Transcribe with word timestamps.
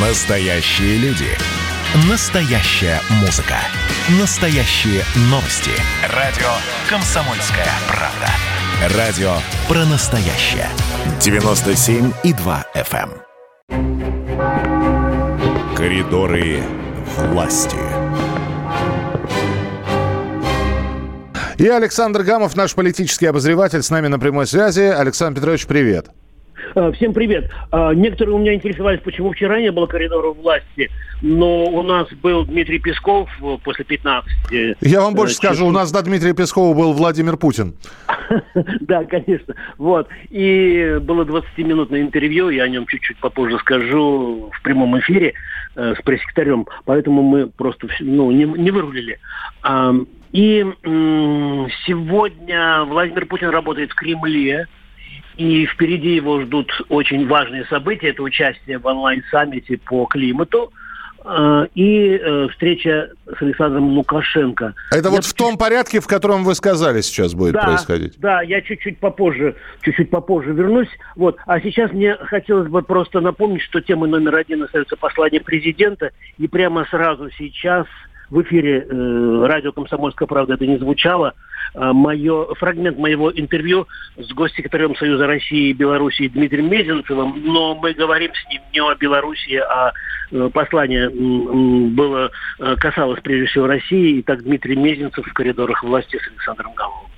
Настоящие 0.00 0.96
люди. 0.98 1.26
Настоящая 2.08 3.00
музыка. 3.20 3.56
Настоящие 4.20 5.02
новости. 5.22 5.72
Радио 6.14 6.46
«Комсомольская 6.88 7.66
правда». 7.88 8.96
Радио 8.96 9.32
про 9.66 9.84
настоящее. 9.86 10.68
97,2 11.18 12.64
FM. 12.76 13.10
эм. 13.70 14.04
Коридоры 15.74 16.62
власти. 17.16 17.74
И 21.56 21.66
Александр 21.66 22.22
Гамов, 22.22 22.54
наш 22.54 22.76
политический 22.76 23.26
обозреватель, 23.26 23.82
с 23.82 23.90
нами 23.90 24.06
на 24.06 24.20
прямой 24.20 24.46
связи. 24.46 24.82
Александр 24.82 25.40
Петрович, 25.40 25.66
привет. 25.66 26.10
А, 26.78 26.92
Всем 26.92 27.12
привет. 27.12 27.50
А, 27.72 27.92
Некоторые 27.92 28.36
у 28.36 28.38
меня 28.38 28.54
интересовались, 28.54 29.00
почему 29.00 29.32
вчера 29.32 29.60
не 29.60 29.72
было 29.72 29.86
коридора 29.86 30.28
власти, 30.28 30.90
но 31.22 31.64
у 31.64 31.82
нас 31.82 32.08
был 32.22 32.44
Дмитрий 32.44 32.78
Песков 32.78 33.28
э, 33.42 33.56
после 33.64 33.84
15. 33.84 34.30
Я 34.80 35.00
вам 35.00 35.14
больше 35.14 35.34
э, 35.34 35.36
скажу, 35.36 35.66
у 35.66 35.72
нас 35.72 35.90
до 35.90 36.02
Дмитрия 36.02 36.34
Пескова 36.34 36.76
был 36.76 36.92
Владимир 36.92 37.36
Путин. 37.36 37.74
Да, 38.80 39.04
конечно. 39.04 39.54
Вот. 39.78 40.08
И 40.30 40.98
было 41.00 41.24
20-минутное 41.24 42.02
интервью, 42.02 42.50
я 42.50 42.64
о 42.64 42.68
нем 42.68 42.86
чуть-чуть 42.86 43.16
попозже 43.18 43.58
скажу 43.58 44.50
в 44.52 44.62
прямом 44.62 44.98
эфире 45.00 45.32
э, 45.74 45.94
с 45.98 46.02
пресс-секретарем, 46.02 46.66
поэтому 46.84 47.22
мы 47.22 47.48
просто 47.48 47.88
ну, 48.00 48.30
не, 48.30 48.44
не 48.44 48.70
вырулили. 48.70 49.18
А, 49.62 49.94
И 50.32 50.64
сегодня 51.86 52.84
Владимир 52.84 53.26
Путин 53.26 53.48
работает 53.48 53.90
в 53.90 53.94
Кремле, 53.94 54.68
и 55.38 55.66
впереди 55.66 56.16
его 56.16 56.40
ждут 56.42 56.70
очень 56.88 57.26
важные 57.28 57.64
события. 57.66 58.08
Это 58.08 58.22
участие 58.22 58.78
в 58.78 58.86
онлайн-саммите 58.86 59.78
по 59.78 60.04
климату 60.06 60.72
э, 61.24 61.66
и 61.76 62.20
э, 62.20 62.48
встреча 62.48 63.10
с 63.24 63.40
Александром 63.40 63.90
Лукашенко. 63.90 64.74
Это 64.90 65.08
Я 65.08 65.14
вот 65.14 65.24
в 65.24 65.32
том 65.34 65.56
порядке, 65.56 66.00
в 66.00 66.08
котором 66.08 66.42
вы 66.42 66.56
сказали, 66.56 67.02
сейчас 67.02 67.34
будет 67.34 67.54
да, 67.54 67.62
происходить. 67.62 68.18
Да, 68.18 68.42
я 68.42 68.60
чуть-чуть 68.60 68.98
попозже, 68.98 69.54
чуть-чуть 69.82 70.10
попозже 70.10 70.52
вернусь. 70.52 70.90
Вот. 71.14 71.36
А 71.46 71.60
сейчас 71.60 71.92
мне 71.92 72.16
хотелось 72.16 72.68
бы 72.68 72.82
просто 72.82 73.20
напомнить, 73.20 73.62
что 73.62 73.80
темой 73.80 74.10
номер 74.10 74.34
один 74.34 74.64
остается 74.64 74.96
послание 74.96 75.40
президента. 75.40 76.10
И 76.36 76.48
прямо 76.48 76.84
сразу 76.90 77.30
сейчас 77.38 77.86
в 78.30 78.42
эфире 78.42 78.86
э, 78.88 79.46
радио 79.46 79.72
«Комсомольская 79.72 80.26
правда» 80.26 80.54
это 80.54 80.66
не 80.66 80.76
звучало. 80.76 81.34
Э, 81.74 81.92
моё, 81.92 82.52
фрагмент 82.54 82.98
моего 82.98 83.32
интервью 83.32 83.86
с 84.16 84.32
госсекретарем 84.32 84.94
Союза 84.96 85.26
России 85.26 85.70
и 85.70 85.72
Белоруссии 85.72 86.28
Дмитрием 86.28 86.70
Мезенцевым, 86.70 87.42
но 87.44 87.74
мы 87.74 87.94
говорим 87.94 88.30
с 88.34 88.50
ним 88.50 88.62
не 88.72 88.80
о 88.80 88.94
Белоруссии, 88.94 89.56
а 89.56 89.92
э, 90.30 90.50
послание 90.52 91.06
м, 91.06 91.94
было, 91.94 92.30
э, 92.58 92.76
касалось 92.76 93.20
прежде 93.22 93.46
всего 93.46 93.66
России. 93.66 94.18
И 94.18 94.22
так 94.22 94.42
Дмитрий 94.42 94.76
Мезенцев 94.76 95.26
в 95.26 95.32
коридорах 95.32 95.82
власти 95.82 96.18
с 96.18 96.28
Александром 96.28 96.74
Гамовым. 96.74 97.10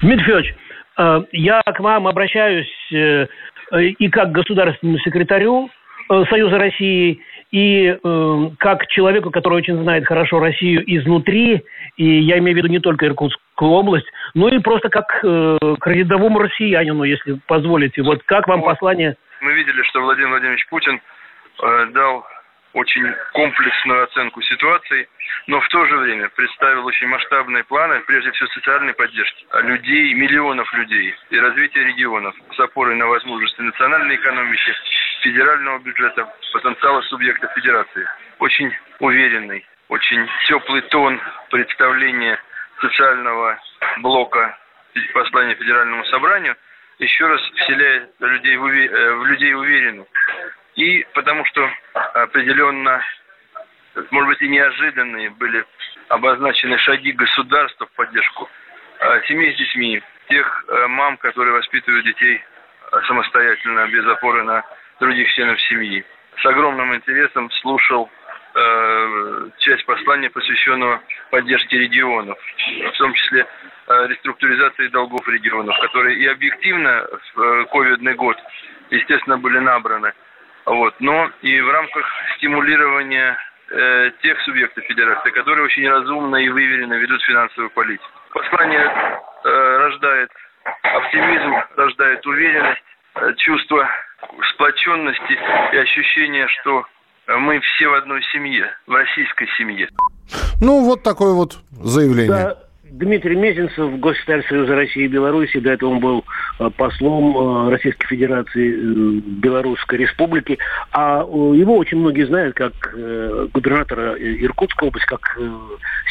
Дмитрий 0.00 0.24
Федорович, 0.24 0.54
э, 0.98 1.22
я 1.32 1.62
к 1.62 1.80
вам 1.80 2.06
обращаюсь 2.06 2.92
э, 2.92 3.26
э, 3.72 3.84
и 3.84 4.08
как 4.08 4.32
государственному 4.32 4.98
секретарю 5.00 5.70
э, 6.10 6.24
Союза 6.30 6.58
России, 6.58 7.20
и 7.50 7.96
э, 8.02 8.50
как 8.58 8.86
человеку, 8.88 9.30
который 9.30 9.54
очень 9.54 9.80
знает 9.82 10.06
хорошо 10.06 10.40
Россию 10.40 10.82
изнутри, 10.86 11.62
и 11.96 12.20
я 12.20 12.38
имею 12.38 12.54
в 12.54 12.58
виду 12.58 12.68
не 12.68 12.80
только 12.80 13.06
Иркутскую 13.06 13.70
область, 13.70 14.06
но 14.34 14.48
и 14.48 14.58
просто 14.58 14.88
как 14.88 15.06
э, 15.22 15.58
к 15.78 15.86
рядовому 15.86 16.38
россиянину, 16.38 17.04
если 17.04 17.40
позволите. 17.46 18.02
Вот 18.02 18.22
как 18.24 18.48
вам 18.48 18.60
Вот. 18.60 18.66
послание? 18.66 19.16
Мы 19.40 19.52
видели, 19.52 19.82
что 19.82 20.00
Владимир 20.00 20.30
Владимирович 20.30 20.66
Путин 20.68 21.00
э, 21.62 21.86
дал 21.92 22.26
очень 22.76 23.06
комплексную 23.32 24.04
оценку 24.04 24.42
ситуации, 24.42 25.08
но 25.46 25.60
в 25.60 25.68
то 25.68 25.86
же 25.86 25.96
время 25.96 26.28
представил 26.28 26.84
очень 26.84 27.06
масштабные 27.06 27.64
планы, 27.64 28.00
прежде 28.06 28.30
всего 28.32 28.48
социальной 28.50 28.92
поддержки 28.92 29.46
а 29.50 29.62
людей, 29.62 30.12
миллионов 30.12 30.70
людей 30.74 31.14
и 31.30 31.38
развития 31.38 31.84
регионов 31.84 32.34
с 32.54 32.60
опорой 32.60 32.96
на 32.96 33.06
возможности 33.06 33.62
национальной 33.62 34.16
экономики, 34.16 34.72
федерального 35.26 35.78
бюджета, 35.80 36.32
потенциала 36.52 37.00
субъекта 37.02 37.48
федерации. 37.48 38.06
Очень 38.38 38.72
уверенный, 39.00 39.66
очень 39.88 40.28
теплый 40.46 40.82
тон 40.82 41.20
представления 41.50 42.38
социального 42.80 43.58
блока 43.98 44.56
послания 45.12 45.54
Федеральному 45.54 46.04
собранию 46.06 46.56
еще 46.98 47.26
раз 47.26 47.40
вселяет 47.56 48.10
людей 48.20 48.56
в, 48.56 48.66
э, 48.66 49.14
в 49.14 49.26
людей 49.26 49.54
уверенность. 49.54 50.10
И 50.76 51.04
потому 51.12 51.44
что 51.46 51.70
определенно, 52.14 53.02
может 54.10 54.28
быть, 54.28 54.42
и 54.42 54.48
неожиданные 54.48 55.30
были 55.30 55.64
обозначены 56.08 56.78
шаги 56.78 57.12
государства 57.12 57.86
в 57.86 57.92
поддержку 57.92 58.48
э, 59.00 59.22
семей 59.26 59.52
с 59.54 59.58
детьми, 59.58 60.02
тех 60.28 60.64
э, 60.68 60.86
мам, 60.86 61.16
которые 61.16 61.54
воспитывают 61.54 62.06
детей 62.06 62.42
самостоятельно, 63.08 63.88
без 63.88 64.06
опоры 64.06 64.44
на 64.44 64.64
других 65.00 65.28
членов 65.32 65.60
семьи. 65.62 66.04
С 66.40 66.46
огромным 66.46 66.94
интересом 66.94 67.50
слушал 67.62 68.10
э, 68.54 69.48
часть 69.58 69.84
послания, 69.86 70.30
посвященного 70.30 71.00
поддержке 71.30 71.78
регионов, 71.78 72.38
в 72.92 72.98
том 72.98 73.12
числе 73.14 73.46
э, 73.86 74.06
реструктуризации 74.08 74.88
долгов 74.88 75.26
регионов, 75.28 75.78
которые 75.80 76.18
и 76.18 76.26
объективно 76.26 77.06
в 77.34 77.40
э, 77.40 77.64
ковидный 77.66 78.14
год, 78.14 78.36
естественно, 78.90 79.38
были 79.38 79.58
набраны, 79.58 80.12
вот, 80.66 80.94
но 81.00 81.30
и 81.42 81.60
в 81.60 81.70
рамках 81.70 82.06
стимулирования 82.36 83.38
э, 83.70 84.10
тех 84.22 84.40
субъектов 84.42 84.84
федерации, 84.84 85.30
которые 85.30 85.64
очень 85.64 85.88
разумно 85.88 86.36
и 86.36 86.48
выверенно 86.48 86.94
ведут 86.94 87.22
финансовую 87.22 87.70
политику. 87.70 88.10
Послание 88.32 88.92
э, 89.44 89.76
рождает 89.78 90.30
оптимизм, 90.82 91.54
рождает 91.76 92.26
уверенность, 92.26 92.82
э, 93.14 93.34
чувство 93.36 93.88
сплоченности 94.54 95.38
и 95.72 95.76
ощущение, 95.76 96.46
что 96.60 96.84
мы 97.26 97.60
все 97.60 97.88
в 97.88 97.94
одной 97.94 98.22
семье, 98.32 98.70
в 98.86 98.92
российской 98.92 99.48
семье. 99.58 99.88
Ну, 100.60 100.84
вот 100.84 101.02
такое 101.02 101.32
вот 101.32 101.58
заявление. 101.70 102.28
Да, 102.28 102.58
Дмитрий 102.84 103.36
Мезенцев, 103.36 103.98
госсекретарь 103.98 104.46
Союза 104.48 104.74
России 104.74 105.04
и 105.04 105.08
Беларуси, 105.08 105.58
до 105.58 105.72
этого 105.72 105.90
он 105.90 106.00
был 106.00 106.24
послом 106.76 107.36
э, 107.36 107.70
Российской 107.70 108.06
Федерации 108.06 108.72
э, 108.72 109.20
Белорусской 109.40 109.98
Республики, 109.98 110.58
а 110.92 111.20
э, 111.20 111.24
его 111.24 111.76
очень 111.76 111.98
многие 111.98 112.26
знают 112.26 112.56
как 112.56 112.72
э, 112.94 113.48
губернатора 113.52 114.16
э, 114.16 114.36
Иркутской 114.40 114.88
области, 114.88 115.06
как 115.06 115.36
э, 115.38 115.50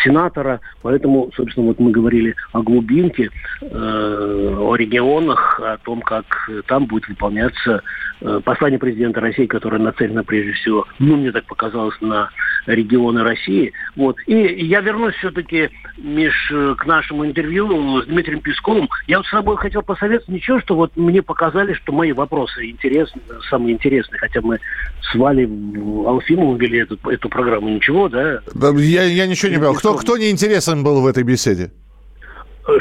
сенатора, 0.04 0.62
поэтому, 0.82 1.32
собственно, 1.36 1.68
вот 1.68 1.80
мы 1.80 1.92
говорили 1.92 2.36
о 2.54 2.62
глубинке, 2.62 3.30
э, 3.62 4.56
о 4.60 4.76
регионах, 4.76 5.60
о 5.60 5.78
том, 5.78 6.02
как 6.02 6.26
э, 6.50 6.62
там 6.68 6.86
будет 6.86 7.08
выполняться 7.08 7.82
э, 8.22 8.42
послание 8.44 8.80
президента 8.80 9.22
России, 9.22 9.48
которое 9.48 9.80
нацелено 9.80 10.24
прежде 10.24 10.54
всего, 10.54 10.86
ну, 11.00 11.18
мне 11.18 11.32
так 11.32 11.46
показалось, 11.46 12.00
на 12.02 12.30
регионы 12.68 13.24
России. 13.24 13.74
Вот. 13.96 14.18
И 14.26 14.36
я 14.66 14.82
вернусь 14.82 15.16
все-таки, 15.16 15.70
Миш, 15.98 16.52
э, 16.52 16.76
к 16.78 16.86
нашему 16.86 17.26
интервью 17.26 18.02
с 18.02 18.06
Дмитрием 18.06 18.42
Песковым. 18.42 18.90
Я 19.08 19.18
вот 19.18 19.28
с 19.28 19.30
собой 19.30 19.58
хотел 19.58 19.82
посоветовать 19.82 20.28
ничего, 20.28 20.60
что 20.60 20.76
вот 20.76 20.96
мне 20.96 21.22
показали, 21.22 21.74
что 21.74 21.94
мои 21.94 22.12
вопросы 22.12 22.70
интересны, 22.70 23.22
самые 23.50 23.76
интересные, 23.76 24.20
хотя 24.20 24.42
мы 24.42 24.60
с 25.02 25.16
Валей 25.16 25.46
Алфимовым 25.46 26.58
вели 26.58 26.80
эту, 26.80 26.98
эту 27.10 27.30
программу, 27.30 27.70
ничего, 27.70 28.10
да? 28.10 28.42
Да, 28.54 28.70
Я, 28.72 29.04
я 29.04 29.26
ничего 29.26 29.52
не 29.52 29.58
понял. 29.58 29.76
Кто, 29.76 29.96
кто 29.96 30.18
не 30.18 30.30
интересен 30.30 30.84
был 30.84 31.02
в 31.02 31.08
этой 31.08 31.24
беседе? 31.24 31.72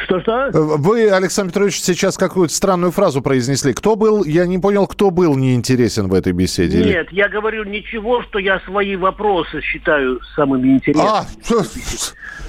Что-что? 0.05 0.49
Вы, 0.53 1.11
Александр 1.11 1.51
Петрович, 1.53 1.81
сейчас 1.81 2.17
какую-то 2.17 2.55
странную 2.55 2.91
фразу 2.91 3.21
произнесли. 3.21 3.75
Кто 3.75 3.97
был, 3.97 4.25
я 4.25 4.47
не 4.47 4.59
понял, 4.59 4.87
кто 4.87 5.11
был 5.11 5.37
неинтересен 5.37 6.09
в 6.09 6.15
этой 6.15 6.33
беседе? 6.33 6.79
или- 6.81 6.89
Нет, 6.89 7.09
я 7.13 7.29
говорю 7.29 7.65
ничего, 7.65 8.23
что 8.23 8.39
я 8.39 8.61
свои 8.61 8.97
вопросы 8.97 9.61
считаю 9.61 10.21
самыми 10.37 10.69
интересными. 10.75 11.09
А, 11.09 11.27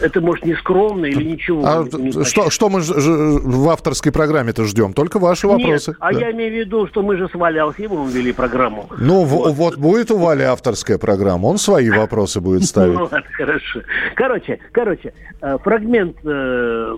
Это 0.02 0.22
может 0.22 0.46
не 0.46 0.54
скромно 0.56 1.06
или 1.06 1.24
ничего. 1.24 1.64
а 1.66 1.84
не- 1.98 2.24
что, 2.26 2.50
что 2.50 2.70
мы 2.70 2.82
в 2.82 3.70
авторской 3.70 4.12
программе-то 4.12 4.64
ждем? 4.66 4.94
Только 4.94 5.20
ваши 5.20 5.48
вопросы. 5.48 5.92
Нет, 5.92 5.98
а 6.00 6.14
Да. 6.14 6.20
я 6.20 6.31
имею 6.31 6.52
в 6.52 6.56
виду, 6.56 6.88
что 6.88 7.02
мы 7.02 7.18
же 7.18 7.28
с 7.30 7.34
Валей 7.34 7.62
Алфимовым 7.62 8.10
вели 8.10 8.31
программу. 8.34 8.90
Ну, 8.98 9.24
в- 9.24 9.52
вот. 9.54 9.78
будет 9.78 10.10
у 10.12 10.18
Вали 10.18 10.44
авторская 10.44 10.98
программа, 10.98 11.48
он 11.48 11.58
свои 11.58 11.90
вопросы 11.90 12.40
будет 12.42 12.64
ставить. 12.66 12.94
Ну 12.96 13.04
ладно, 13.04 13.24
хорошо. 13.34 13.81
Короче, 14.16 14.60
короче, 14.72 15.14
э, 15.42 15.58
фрагмент 15.64 16.18
э, 16.26 16.98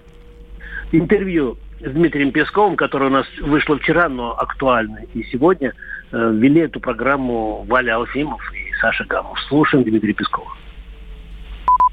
интервью 0.91 1.57
с 1.79 1.91
Дмитрием 1.91 2.31
Песковым, 2.31 2.75
которое 2.75 3.07
у 3.07 3.13
нас 3.13 3.27
вышло 3.41 3.77
вчера, 3.77 4.09
но 4.09 4.37
актуально 4.37 4.99
и 5.13 5.23
сегодня, 5.23 5.73
э, 6.11 6.31
вели 6.33 6.61
эту 6.61 6.79
программу 6.79 7.63
Валя 7.67 7.95
Алфимов 7.95 8.41
и 8.53 8.73
Саша 8.81 9.05
Гамов. 9.05 9.39
Слушаем 9.47 9.83
Дмитрия 9.83 10.13
Пескова. 10.13 10.51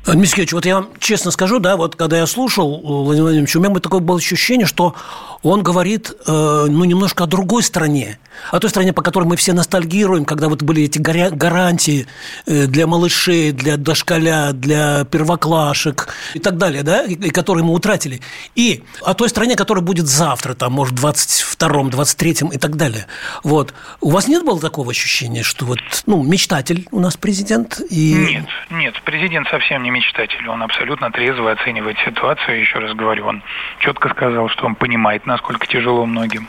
Дмитрий 0.06 0.46
вот 0.52 0.66
я 0.66 0.76
вам 0.76 0.88
честно 0.98 1.30
скажу, 1.30 1.58
да, 1.60 1.76
вот 1.76 1.96
когда 1.96 2.18
я 2.18 2.26
слушал 2.26 2.80
Владимира 2.80 3.24
Владимировича, 3.24 3.58
у 3.58 3.62
меня 3.62 3.74
такое 3.80 4.00
было 4.00 4.18
ощущение, 4.18 4.66
что 4.66 4.94
он 5.42 5.62
говорит, 5.62 6.10
э, 6.26 6.66
ну, 6.68 6.84
немножко 6.84 7.24
о 7.24 7.26
другой 7.26 7.62
стране, 7.62 8.18
о 8.50 8.60
той 8.60 8.70
стране, 8.70 8.92
по 8.92 9.02
которой 9.02 9.24
мы 9.24 9.36
все 9.36 9.52
ностальгируем, 9.52 10.24
когда 10.24 10.48
вот 10.48 10.62
были 10.62 10.84
эти 10.84 10.98
гарантии 10.98 12.06
э, 12.46 12.66
для 12.66 12.86
малышей, 12.86 13.52
для 13.52 13.76
дошколя, 13.76 14.52
для 14.52 15.04
первоклашек 15.04 16.08
и 16.34 16.38
так 16.38 16.58
далее, 16.58 16.82
да, 16.82 17.02
и, 17.02 17.30
которые 17.30 17.64
мы 17.64 17.72
утратили. 17.72 18.20
И 18.54 18.82
о 19.02 19.14
той 19.14 19.28
стране, 19.28 19.56
которая 19.56 19.84
будет 19.84 20.06
завтра, 20.06 20.54
там, 20.54 20.72
может, 20.72 20.94
22-м, 20.94 21.88
23-м 21.88 22.48
и 22.48 22.58
так 22.58 22.76
далее. 22.76 23.06
Вот. 23.42 23.74
У 24.00 24.10
вас 24.10 24.28
нет 24.28 24.44
было 24.44 24.60
такого 24.60 24.90
ощущения, 24.90 25.42
что 25.42 25.64
вот, 25.64 25.78
ну, 26.06 26.22
мечтатель 26.22 26.86
у 26.90 27.00
нас 27.00 27.16
президент? 27.16 27.80
И... 27.90 28.14
Нет, 28.14 28.48
нет, 28.70 28.94
президент 29.04 29.48
совсем 29.48 29.82
не 29.82 29.94
мечтатель. 29.94 30.49
Он 30.49 30.62
абсолютно 30.62 31.11
трезво 31.11 31.52
оценивает 31.52 31.96
ситуацию. 32.05 32.61
Еще 32.61 32.79
раз 32.79 32.93
говорю, 32.94 33.26
он 33.26 33.43
четко 33.79 34.08
сказал, 34.11 34.49
что 34.49 34.67
он 34.67 34.75
понимает, 34.75 35.25
насколько 35.26 35.67
тяжело 35.67 36.05
многим. 36.05 36.49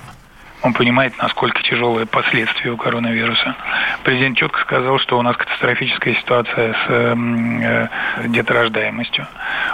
Он 0.65 0.73
понимает, 0.73 1.13
насколько 1.19 1.61
тяжелые 1.61 2.07
последствия 2.07 2.71
у 2.71 2.77
коронавируса. 2.77 3.55
Президент 4.03 4.35
четко 4.35 4.61
сказал, 4.61 4.97
что 4.97 5.19
у 5.19 5.21
нас 5.21 5.37
катастрофическая 5.37 6.15
ситуация 6.15 6.73
с 6.73 6.89
эм, 6.89 7.61
э, 7.61 7.87
деторождаемостью. 8.29 9.27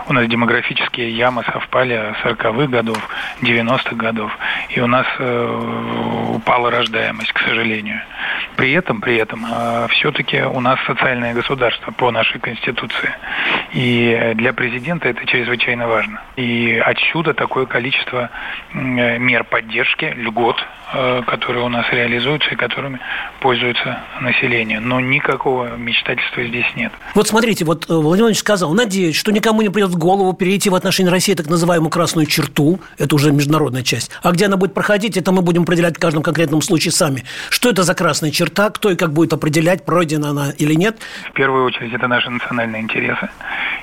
У 0.10 0.14
нас 0.14 0.28
демографические 0.28 1.16
ямы 1.16 1.46
совпали 1.46 2.14
40-х 2.26 2.68
годов, 2.68 3.10
90-х 3.42 3.96
годов. 3.96 4.38
И 4.68 4.82
у 4.82 4.88
нас 4.88 5.08
э, 5.18 6.36
упала 6.36 6.70
рождаемость, 6.70 7.32
к 7.32 7.40
сожалению. 7.40 8.02
При 8.58 8.74
этом, 8.74 9.00
при 9.00 9.16
этом, 9.16 9.46
э, 9.50 9.88
все-таки 9.92 10.42
у 10.42 10.60
нас 10.60 10.78
социальное 10.86 11.34
государство 11.34 11.92
по 11.94 12.12
нашей 12.12 12.42
Конституции. 12.42 13.14
И 13.72 14.34
для 14.36 14.52
президента 14.52 15.08
это 15.08 15.26
чрезвычайно 15.26 15.88
важно. 15.88 16.22
И 16.36 16.84
отсюда 16.86 17.34
такое 17.34 17.66
количество 17.66 18.30
э, 18.74 19.18
мер 19.20 19.46
поддержки, 19.46 20.14
льгот 20.18 20.62
которые 20.92 21.66
у 21.66 21.70
нас 21.70 21.86
реализуются 21.92 22.50
и 22.52 22.56
которыми 22.56 23.00
пользуется 23.40 24.00
население. 24.22 24.80
Но 24.80 25.00
никакого 25.00 25.76
мечтательства 25.78 26.44
здесь 26.44 26.66
нет. 26.76 26.92
Вот 27.16 27.28
смотрите, 27.28 27.66
вот 27.66 27.90
э, 27.90 27.94
Владимир 27.94 28.22
Владимирович 28.22 28.40
сказал, 28.40 28.74
надеюсь, 28.74 29.16
что 29.16 29.32
никому 29.32 29.64
не 29.64 29.70
придет 29.70 29.90
в 29.90 29.98
голову 29.98 30.34
перейти 30.34 30.70
в 30.70 30.76
отношении 30.76 31.10
России 31.10 31.34
так 31.34 31.48
называемую 31.48 31.90
красную 31.90 32.28
черту, 32.28 32.80
это 33.00 33.16
уже 33.16 33.32
международная 33.32 33.82
часть, 33.82 34.12
а 34.22 34.32
где 34.32 34.46
она 34.46 34.58
будет 34.58 34.76
проходить, 34.76 35.18
это 35.18 35.32
мы 35.32 35.42
будем 35.42 35.64
определять 35.64 35.98
в 35.98 36.00
каждом 36.00 36.22
конкретном 36.22 36.62
случае 36.62 36.92
сами. 36.92 37.24
Что 37.50 37.70
это 37.70 37.82
за 37.82 37.96
красная 37.96 38.30
черта, 38.30 38.70
кто 38.70 38.92
и 38.92 38.96
как 38.96 39.12
будет 39.12 39.34
определять, 39.34 39.86
пройдена 39.86 40.30
она 40.30 40.52
или 40.52 40.76
нет? 40.76 40.98
В 41.30 41.34
первую 41.34 41.66
очередь 41.66 41.94
это 41.94 42.08
наши 42.08 42.30
национальные 42.30 42.84
интересы, 42.84 43.30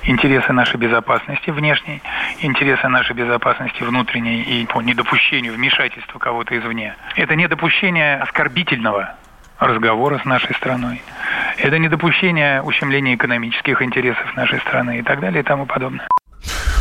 интересы 0.05 0.53
нашей 0.53 0.77
безопасности 0.77 1.51
внешней, 1.51 2.01
интересы 2.41 2.89
нашей 2.89 3.15
безопасности 3.15 3.83
внутренней 3.83 4.43
и 4.43 4.67
по 4.67 4.81
недопущению 4.81 5.55
вмешательства 5.55 6.19
кого-то 6.19 6.59
извне. 6.59 6.97
Это 7.17 7.35
недопущение 7.35 8.17
оскорбительного 8.17 9.15
разговора 9.59 10.19
с 10.19 10.25
нашей 10.25 10.55
страной. 10.55 11.03
Это 11.59 11.79
недопущение 11.79 12.63
ущемления 12.63 13.15
экономических 13.15 13.83
интересов 13.83 14.37
нашей 14.37 14.61
страны 14.61 15.01
и 15.01 15.03
так 15.03 15.21
далее 15.21 15.41
и 15.41 15.45
тому 15.45 15.67
подобное. 15.67 16.07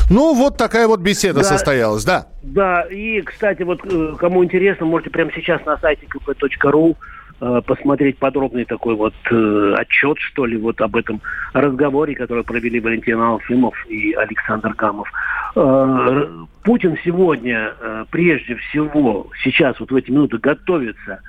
Ну, 0.10 0.34
вот 0.34 0.58
такая 0.58 0.88
вот 0.88 1.02
беседа 1.02 1.40
да, 1.40 1.44
состоялась, 1.44 2.06
да. 2.06 2.28
Да, 2.42 2.84
и, 2.84 3.22
кстати, 3.22 3.64
вот 3.64 3.82
э, 3.84 4.16
кому 4.18 4.44
интересно, 4.44 4.86
можете 4.86 5.10
прямо 5.10 5.32
сейчас 5.34 5.66
на 5.66 5.78
сайте 5.78 6.06
kp.ru 6.06 6.96
Э, 7.40 7.62
посмотреть 7.64 8.18
подробный 8.18 8.66
такой 8.66 8.96
вот 8.96 9.14
э, 9.30 9.74
отчет, 9.78 10.18
что 10.18 10.48
ли, 10.48 10.58
вот 10.58 10.82
об 10.82 10.96
этом 10.96 11.22
разговоре, 11.54 12.16
который 12.16 12.44
провели 12.44 12.80
Валентин 12.80 13.22
Алфимов 13.22 13.76
и 13.88 14.14
Александр 14.14 14.74
Гамов. 14.74 15.08
Э, 15.60 16.46
Путин 16.64 16.98
сегодня, 17.04 17.74
э, 17.80 18.06
прежде 18.12 18.56
всего, 18.58 19.28
сейчас 19.42 19.80
вот 19.80 19.92
в 19.92 19.96
эти 19.96 20.12
минуты 20.12 20.38
готовится 20.38 21.22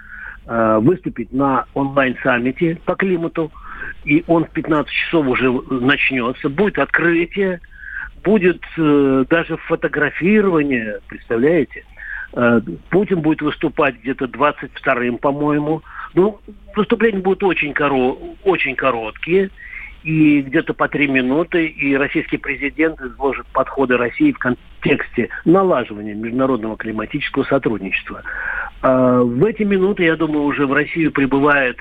э, 0.47 0.79
выступить 0.83 1.33
на 1.33 1.65
онлайн-саммите 1.73 2.79
по 2.85 2.95
климату, 2.95 3.51
и 4.05 4.23
он 4.27 4.45
в 4.45 4.51
15 4.51 4.93
часов 4.93 5.27
уже 5.29 5.51
начнется. 5.71 6.51
Будет 6.51 6.79
открытие, 6.79 7.61
будет 8.23 8.61
даже 8.77 9.57
фотографирование, 9.69 10.99
представляете? 11.09 11.85
Путин 12.91 13.21
будет 13.21 13.41
выступать 13.41 13.99
где-то 14.01 14.27
22-м, 14.27 15.17
по-моему. 15.19 15.83
Ну, 16.13 16.39
выступления 16.77 17.21
будут 17.21 17.43
очень, 17.45 17.73
коро... 17.73 18.17
очень 18.45 18.75
короткие, 18.77 19.51
и 20.05 20.43
где-то 20.43 20.75
по 20.75 20.89
три 20.89 21.09
минуты, 21.09 21.67
и 21.67 21.97
российский 21.97 22.37
президент 22.37 23.01
изложит 23.01 23.47
подходы 23.49 23.97
России 23.97 24.33
в 24.33 24.39
контексте 24.39 25.29
налаживания 25.45 26.15
международного 26.15 26.77
климатического 26.77 27.45
сотрудничества. 27.45 28.23
А 28.83 29.21
в 29.21 29.45
эти 29.45 29.63
минуты, 29.63 30.05
я 30.05 30.17
думаю, 30.17 30.45
уже 30.45 30.67
в 30.67 30.73
Россию 30.73 31.13
прибывает 31.13 31.77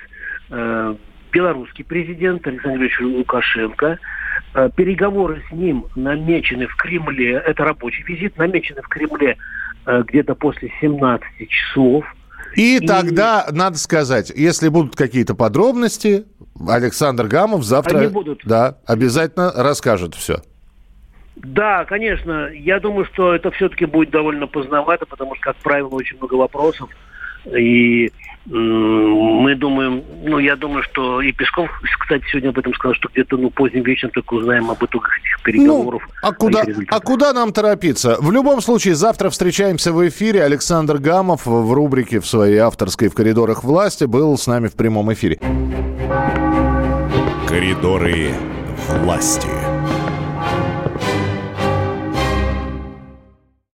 э, 0.50 0.96
белорусский 1.32 1.86
президент 1.86 2.46
Александр 2.48 2.82
Ильич 2.82 3.00
Лукашенко. 3.00 4.00
Э, 4.54 4.70
переговоры 4.76 5.44
с 5.50 5.52
ним 5.52 5.86
намечены 5.96 6.68
в 6.68 6.76
Кремле, 6.76 7.34
это 7.34 7.64
рабочий 7.64 8.04
визит, 8.04 8.38
намечены 8.38 8.82
в 8.82 8.88
Кремле 8.88 9.38
э, 9.86 10.04
где-то 10.08 10.36
после 10.36 10.72
17 10.82 11.50
часов. 11.50 12.06
И, 12.56 12.78
и 12.78 12.86
тогда, 12.88 13.48
надо 13.52 13.78
сказать, 13.78 14.32
если 14.36 14.70
будут 14.70 14.96
какие-то 14.96 15.36
подробности, 15.36 16.26
Александр 16.68 17.28
Гамов 17.28 17.64
завтра 17.64 18.00
Они 18.00 18.08
будут. 18.08 18.42
Да, 18.46 18.78
обязательно 18.86 19.52
расскажет 19.56 20.16
все. 20.16 20.42
Да, 21.36 21.86
конечно. 21.86 22.50
Я 22.54 22.80
думаю, 22.80 23.06
что 23.14 23.36
это 23.36 23.52
все-таки 23.52 23.86
будет 23.86 24.10
довольно 24.10 24.48
поздновато, 24.48 25.06
потому 25.06 25.36
что, 25.36 25.44
как 25.44 25.56
правило, 25.58 25.90
очень 25.90 26.18
много 26.18 26.36
вопросов. 26.36 26.90
И 27.46 28.12
мы 28.50 29.56
думаем, 29.56 30.04
ну, 30.24 30.40
я 30.40 30.56
думаю, 30.56 30.82
что 30.84 31.22
и 31.22 31.34
Песков, 31.34 31.70
кстати, 32.00 32.24
сегодня 32.32 32.50
об 32.50 32.58
этом 32.58 32.74
сказал, 32.74 32.96
что 32.96 33.10
где-то, 33.10 33.36
ну, 33.38 33.50
поздним 33.50 33.84
вечером 33.84 34.12
только 34.12 34.36
узнаем 34.36 34.72
об 34.72 34.84
итогах 34.84 35.20
этих 35.20 35.44
переговоров. 35.44 36.02
Ну, 36.08 36.30
а, 36.30 36.34
куда, 36.34 36.64
а 36.90 37.00
куда 37.02 37.34
нам 37.34 37.52
торопиться? 37.52 38.16
В 38.20 38.32
любом 38.32 38.62
случае, 38.62 38.96
завтра 38.96 39.30
встречаемся 39.30 39.92
в 39.92 40.08
эфире. 40.08 40.44
Александр 40.44 40.98
Гамов 40.98 41.46
в 41.46 41.74
рубрике 41.74 42.22
в 42.22 42.26
своей 42.26 42.58
авторской 42.58 43.10
«В 43.10 43.16
коридорах 43.16 43.66
власти» 43.66 44.06
был 44.06 44.38
с 44.38 44.48
нами 44.48 44.68
в 44.68 44.76
прямом 44.76 45.12
эфире. 45.12 45.40
Коридоры 47.58 48.36
власти. 48.88 49.67